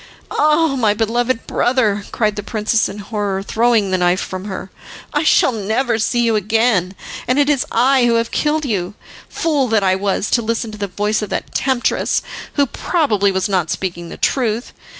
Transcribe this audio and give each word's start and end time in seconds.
"Ah! 0.31 0.75
my 0.79 0.95
beloved 0.95 1.45
brother," 1.45 2.05
cried 2.11 2.35
the 2.35 2.41
princess 2.41 2.89
in 2.89 2.97
horror, 2.97 3.43
throwing 3.43 3.91
the 3.91 3.99
knife 3.99 4.19
from 4.19 4.45
her, 4.45 4.71
"I 5.13 5.21
shall 5.21 5.51
never 5.51 5.99
see 5.99 6.21
you 6.21 6.35
again, 6.35 6.95
and 7.27 7.37
it 7.37 7.51
is 7.51 7.67
I 7.71 8.07
who 8.07 8.15
have 8.15 8.31
killed 8.31 8.65
you. 8.65 8.95
Fool 9.29 9.67
that 9.67 9.83
I 9.83 9.93
was 9.93 10.31
to 10.31 10.41
listen 10.41 10.71
to 10.71 10.77
the 10.79 10.87
voice 10.87 11.21
of 11.21 11.29
that 11.29 11.53
temptress, 11.53 12.23
who 12.53 12.65
probably 12.65 13.31
was 13.31 13.47
not 13.47 13.69
speaking 13.69 14.09
the 14.09 14.17
truth. 14.17 14.73